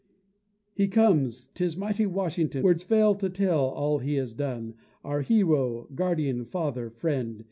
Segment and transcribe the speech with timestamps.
[0.73, 1.49] He comes!
[1.53, 6.89] 'tis mighty Washington (Words fail to tell all he has done), Our hero, guardian, father,
[6.89, 7.39] friend!